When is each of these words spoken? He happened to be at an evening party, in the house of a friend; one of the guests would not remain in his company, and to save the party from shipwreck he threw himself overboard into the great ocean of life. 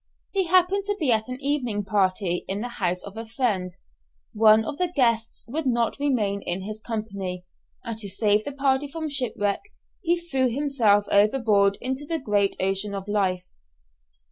He 0.31 0.45
happened 0.45 0.85
to 0.85 0.95
be 0.99 1.11
at 1.11 1.29
an 1.29 1.39
evening 1.41 1.85
party, 1.85 2.43
in 2.47 2.61
the 2.61 2.69
house 2.81 3.03
of 3.03 3.15
a 3.17 3.23
friend; 3.27 3.77
one 4.33 4.65
of 4.65 4.79
the 4.79 4.87
guests 4.91 5.45
would 5.47 5.67
not 5.67 5.99
remain 5.99 6.41
in 6.41 6.63
his 6.63 6.79
company, 6.81 7.45
and 7.83 7.99
to 7.99 8.09
save 8.09 8.43
the 8.43 8.51
party 8.51 8.87
from 8.87 9.09
shipwreck 9.09 9.61
he 10.01 10.17
threw 10.19 10.49
himself 10.49 11.05
overboard 11.11 11.77
into 11.81 12.07
the 12.07 12.17
great 12.17 12.55
ocean 12.59 12.95
of 12.95 13.07
life. 13.07 13.51